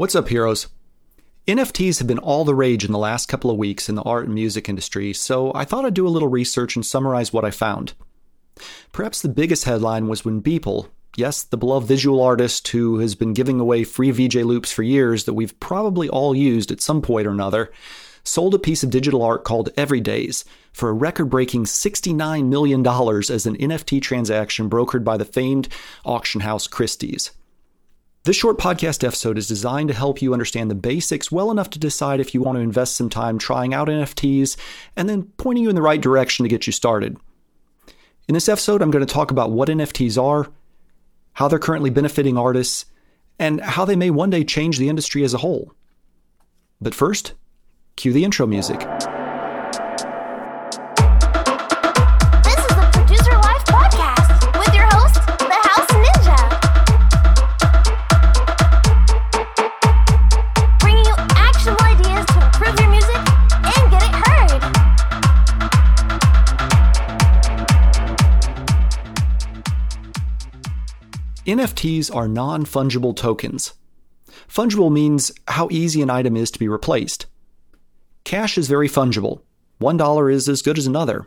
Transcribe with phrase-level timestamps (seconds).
[0.00, 0.68] What's up, heroes?
[1.46, 4.24] NFTs have been all the rage in the last couple of weeks in the art
[4.24, 7.50] and music industry, so I thought I'd do a little research and summarize what I
[7.50, 7.92] found.
[8.92, 13.34] Perhaps the biggest headline was when Beeple, yes, the beloved visual artist who has been
[13.34, 17.26] giving away free VJ loops for years that we've probably all used at some point
[17.26, 17.70] or another,
[18.24, 23.44] sold a piece of digital art called Everydays for a record breaking $69 million as
[23.44, 25.68] an NFT transaction brokered by the famed
[26.06, 27.32] auction house Christie's.
[28.24, 31.78] This short podcast episode is designed to help you understand the basics well enough to
[31.78, 34.58] decide if you want to invest some time trying out NFTs
[34.94, 37.16] and then pointing you in the right direction to get you started.
[38.28, 40.50] In this episode, I'm going to talk about what NFTs are,
[41.32, 42.84] how they're currently benefiting artists,
[43.38, 45.72] and how they may one day change the industry as a whole.
[46.78, 47.32] But first,
[47.96, 48.86] cue the intro music.
[71.50, 73.74] NFTs are non fungible tokens.
[74.48, 77.26] Fungible means how easy an item is to be replaced.
[78.22, 79.40] Cash is very fungible.
[79.78, 81.26] One dollar is as good as another.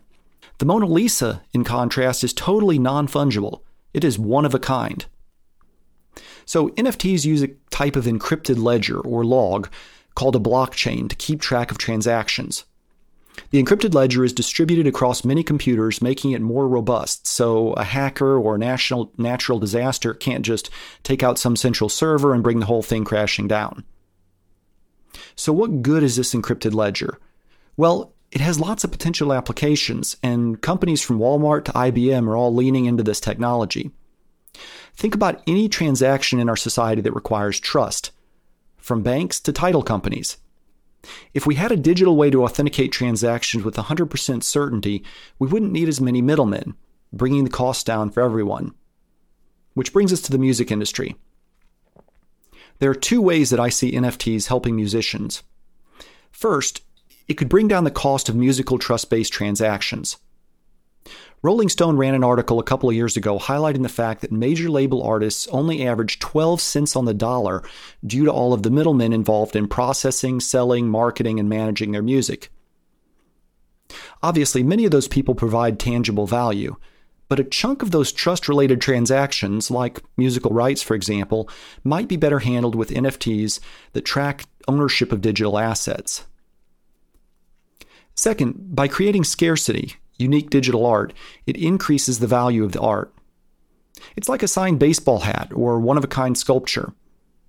[0.59, 3.63] The Mona Lisa, in contrast, is totally non fungible.
[3.93, 5.05] It is one of a kind.
[6.45, 9.67] So, NFTs use a type of encrypted ledger or log
[10.15, 12.63] called a blockchain to keep track of transactions.
[13.49, 17.27] The encrypted ledger is distributed across many computers, making it more robust.
[17.27, 20.69] So a hacker or a national natural disaster can't just
[21.03, 23.83] take out some central server and bring the whole thing crashing down.
[25.35, 27.19] So what good is this encrypted ledger?
[27.77, 32.53] Well, it has lots of potential applications, and companies from Walmart to IBM are all
[32.53, 33.91] leaning into this technology.
[34.95, 38.11] Think about any transaction in our society that requires trust,
[38.77, 40.37] from banks to title companies.
[41.33, 45.03] If we had a digital way to authenticate transactions with 100% certainty,
[45.39, 46.75] we wouldn't need as many middlemen,
[47.11, 48.73] bringing the cost down for everyone.
[49.73, 51.15] Which brings us to the music industry.
[52.79, 55.43] There are two ways that I see NFTs helping musicians.
[56.31, 56.81] First,
[57.27, 60.17] it could bring down the cost of musical trust based transactions.
[61.43, 64.69] Rolling Stone ran an article a couple of years ago highlighting the fact that major
[64.69, 67.61] label artists only average 12 cents on the dollar
[68.05, 72.49] due to all of the middlemen involved in processing, selling, marketing, and managing their music.
[74.23, 76.77] Obviously, many of those people provide tangible value,
[77.27, 81.49] but a chunk of those trust related transactions, like musical rights, for example,
[81.83, 83.59] might be better handled with NFTs
[83.91, 86.23] that track ownership of digital assets.
[88.15, 91.13] Second, by creating scarcity, unique digital art,
[91.45, 93.13] it increases the value of the art.
[94.15, 96.93] It's like a signed baseball hat or one of a kind sculpture.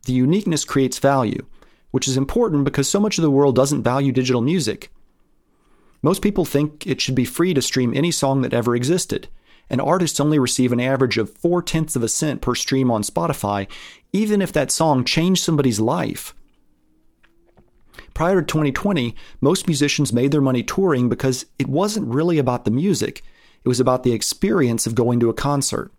[0.06, 1.46] The uniqueness creates value,
[1.90, 4.90] which is important because so much of the world doesn't value digital music.
[6.02, 9.28] Most people think it should be free to stream any song that ever existed,
[9.70, 13.02] and artists only receive an average of four tenths of a cent per stream on
[13.02, 13.66] Spotify,
[14.12, 16.34] even if that song changed somebody's life.
[18.14, 22.70] Prior to 2020, most musicians made their money touring because it wasn't really about the
[22.70, 23.22] music,
[23.64, 25.92] it was about the experience of going to a concert.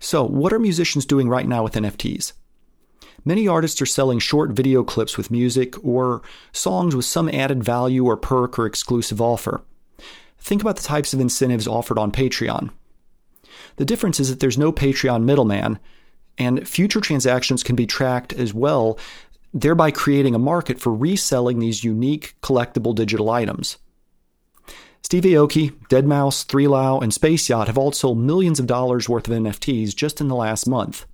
[0.00, 2.32] So, what are musicians doing right now with NFTs?
[3.24, 8.04] Many artists are selling short video clips with music or songs with some added value
[8.04, 9.62] or perk or exclusive offer.
[10.38, 12.70] Think about the types of incentives offered on Patreon.
[13.76, 15.78] The difference is that there's no Patreon middleman,
[16.38, 18.98] and future transactions can be tracked as well
[19.52, 23.78] thereby creating a market for reselling these unique collectible digital items.
[25.02, 29.34] Steve Aoki, Deadmau5, 3LAU, and Space Yacht have all sold millions of dollars worth of
[29.34, 31.06] NFTs just in the last month.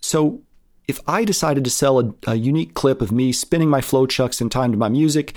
[0.00, 0.42] So,
[0.86, 4.48] if I decided to sell a, a unique clip of me spinning my flowchucks in
[4.48, 5.34] time to my music,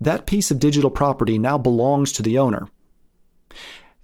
[0.00, 2.68] that piece of digital property now belongs to the owner.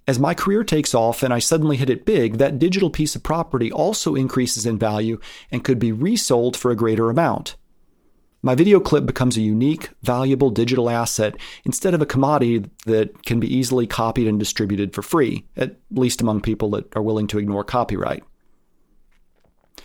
[0.09, 3.23] As my career takes off and I suddenly hit it big, that digital piece of
[3.23, 5.21] property also increases in value
[5.53, 7.57] and could be resold for a greater amount.
[8.41, 13.39] My video clip becomes a unique, valuable digital asset instead of a commodity that can
[13.39, 17.39] be easily copied and distributed for free, at least among people that are willing to
[17.39, 18.25] ignore copyright.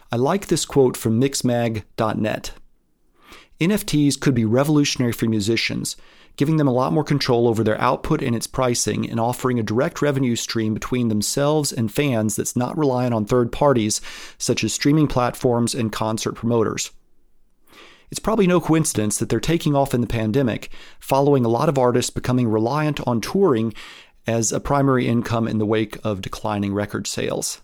[0.09, 2.51] I like this quote from Mixmag.net.
[3.67, 5.95] NFTs could be revolutionary for musicians
[6.35, 9.63] giving them a lot more control over their output and its pricing, and offering a
[9.63, 14.01] direct revenue stream between themselves and fans that's not reliant on third parties
[14.37, 16.91] such as streaming platforms and concert promoters.
[18.09, 20.69] It's probably no coincidence that they're taking off in the pandemic,
[20.99, 23.73] following a lot of artists becoming reliant on touring
[24.25, 27.61] as a primary income in the wake of declining record sales.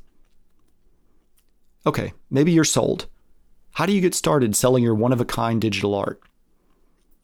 [1.86, 3.07] Okay, maybe you're sold.
[3.74, 6.21] How do you get started selling your one of a kind digital art?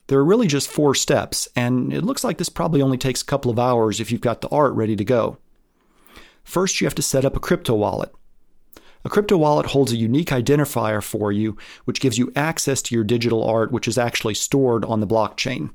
[0.08, 3.26] There are really just four steps, and it looks like this probably only takes a
[3.26, 5.38] couple of hours if you've got the art ready to go.
[6.44, 8.14] First, you have to set up a crypto wallet.
[9.04, 13.04] A crypto wallet holds a unique identifier for you, which gives you access to your
[13.04, 15.70] digital art, which is actually stored on the blockchain.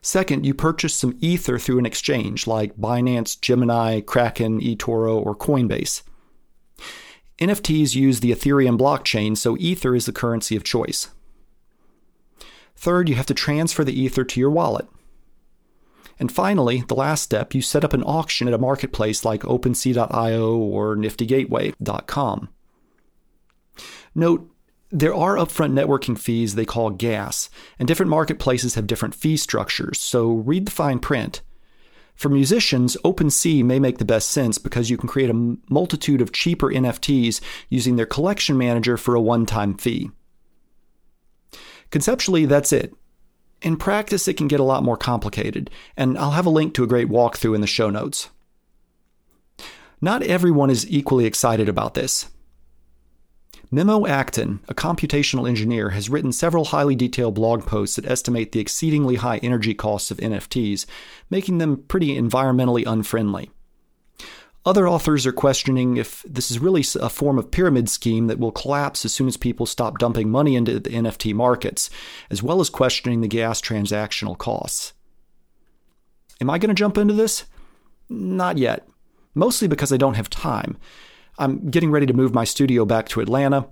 [0.00, 6.02] Second, you purchase some Ether through an exchange like Binance, Gemini, Kraken, eToro, or Coinbase.
[7.38, 11.08] NFTs use the Ethereum blockchain, so Ether is the currency of choice.
[12.76, 14.88] Third, you have to transfer the Ether to your wallet.
[16.18, 20.56] And finally, the last step, you set up an auction at a marketplace like OpenSea.io
[20.56, 22.48] or NiftyGateway.com.
[24.14, 24.50] Note,
[24.90, 29.98] there are upfront networking fees they call gas, and different marketplaces have different fee structures,
[29.98, 31.42] so read the fine print.
[32.14, 36.32] For musicians, OpenSea may make the best sense because you can create a multitude of
[36.32, 40.10] cheaper NFTs using their collection manager for a one time fee.
[41.90, 42.94] Conceptually, that's it.
[43.62, 46.84] In practice, it can get a lot more complicated, and I'll have a link to
[46.84, 48.30] a great walkthrough in the show notes.
[50.00, 52.26] Not everyone is equally excited about this.
[53.74, 58.60] Memo Akten, a computational engineer, has written several highly detailed blog posts that estimate the
[58.60, 60.86] exceedingly high energy costs of NFTs,
[61.28, 63.50] making them pretty environmentally unfriendly.
[64.64, 68.52] Other authors are questioning if this is really a form of pyramid scheme that will
[68.52, 71.90] collapse as soon as people stop dumping money into the NFT markets,
[72.30, 74.92] as well as questioning the gas transactional costs.
[76.40, 77.44] Am I going to jump into this?
[78.08, 78.86] Not yet.
[79.34, 80.78] Mostly because I don't have time.
[81.38, 83.68] I'm getting ready to move my studio back to Atlanta,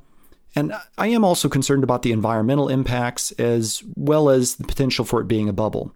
[0.54, 5.20] and I am also concerned about the environmental impacts as well as the potential for
[5.20, 5.94] it being a bubble.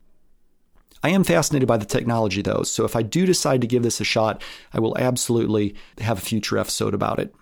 [1.03, 4.01] I am fascinated by the technology, though, so if I do decide to give this
[4.01, 4.43] a shot,
[4.73, 7.35] I will absolutely have a future episode about it.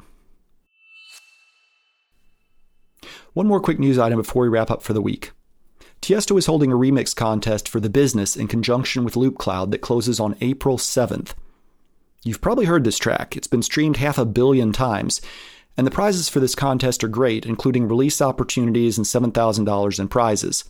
[3.32, 5.32] One more quick news item before we wrap up for the week.
[6.03, 10.20] Tiesto is holding a remix contest for the business in conjunction with Loopcloud that closes
[10.20, 11.32] on April 7th.
[12.25, 15.21] You've probably heard this track, it's been streamed half a billion times,
[15.76, 20.65] and the prizes for this contest are great, including release opportunities and $7,000 in prizes.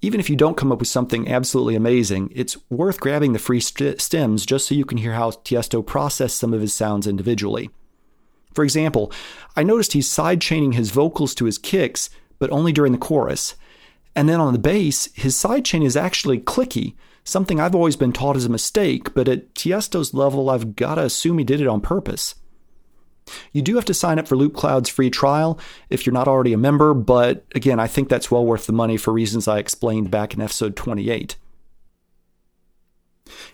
[0.00, 3.60] Even if you don't come up with something absolutely amazing, it's worth grabbing the free
[3.60, 7.70] st- stems just so you can hear how Tiesto processed some of his sounds individually.
[8.52, 9.12] For example,
[9.54, 12.10] I noticed he's sidechaining his vocals to his kicks,
[12.40, 13.54] but only during the chorus.
[14.16, 18.36] And then on the bass, his sidechain is actually clicky, something I've always been taught
[18.36, 21.80] is a mistake, but at Tiesto's level, I've got to assume he did it on
[21.80, 22.34] purpose.
[23.52, 25.58] You do have to sign up for Loopcloud's free trial
[25.90, 28.96] if you're not already a member, but again, I think that's well worth the money
[28.96, 31.36] for reasons I explained back in episode 28.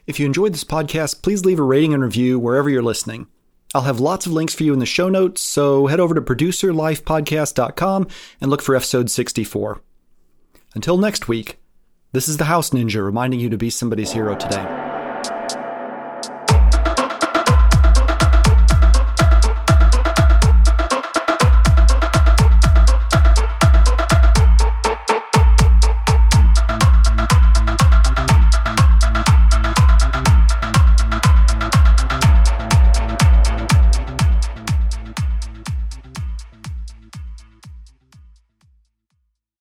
[0.06, 3.26] If you enjoyed this podcast, please leave a rating and review wherever you're listening.
[3.74, 6.22] I'll have lots of links for you in the show notes, so head over to
[6.22, 8.08] producerlifepodcast.com
[8.40, 9.82] and look for episode 64.
[10.74, 11.57] Until next week,
[12.12, 14.64] this is the House Ninja reminding you to be somebody's hero today.